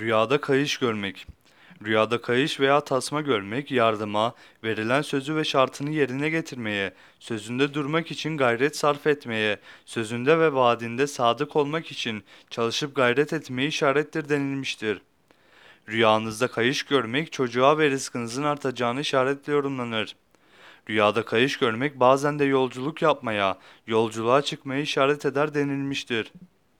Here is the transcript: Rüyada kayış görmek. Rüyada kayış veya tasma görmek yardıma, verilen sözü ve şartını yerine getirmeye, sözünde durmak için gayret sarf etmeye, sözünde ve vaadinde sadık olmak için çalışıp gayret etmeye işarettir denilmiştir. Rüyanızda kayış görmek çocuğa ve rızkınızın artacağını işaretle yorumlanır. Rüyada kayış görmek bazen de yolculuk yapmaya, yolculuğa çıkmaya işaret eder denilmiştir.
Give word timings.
Rüyada 0.00 0.40
kayış 0.40 0.78
görmek. 0.78 1.26
Rüyada 1.84 2.20
kayış 2.20 2.60
veya 2.60 2.80
tasma 2.80 3.20
görmek 3.20 3.70
yardıma, 3.70 4.34
verilen 4.64 5.02
sözü 5.02 5.36
ve 5.36 5.44
şartını 5.44 5.90
yerine 5.90 6.28
getirmeye, 6.28 6.94
sözünde 7.20 7.74
durmak 7.74 8.10
için 8.10 8.36
gayret 8.36 8.76
sarf 8.76 9.06
etmeye, 9.06 9.58
sözünde 9.86 10.38
ve 10.38 10.52
vaadinde 10.52 11.06
sadık 11.06 11.56
olmak 11.56 11.92
için 11.92 12.24
çalışıp 12.50 12.96
gayret 12.96 13.32
etmeye 13.32 13.68
işarettir 13.68 14.28
denilmiştir. 14.28 15.00
Rüyanızda 15.88 16.48
kayış 16.48 16.82
görmek 16.82 17.32
çocuğa 17.32 17.78
ve 17.78 17.90
rızkınızın 17.90 18.42
artacağını 18.42 19.00
işaretle 19.00 19.52
yorumlanır. 19.52 20.16
Rüyada 20.90 21.24
kayış 21.24 21.58
görmek 21.58 22.00
bazen 22.00 22.38
de 22.38 22.44
yolculuk 22.44 23.02
yapmaya, 23.02 23.58
yolculuğa 23.86 24.42
çıkmaya 24.42 24.80
işaret 24.80 25.26
eder 25.26 25.54
denilmiştir. 25.54 26.32